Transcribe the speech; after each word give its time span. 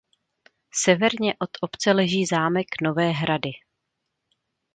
Severně 0.73 1.33
od 1.39 1.49
obce 1.61 1.91
leží 1.91 2.25
zámek 2.25 2.67
Nové 2.83 3.09
Hrady. 3.09 3.51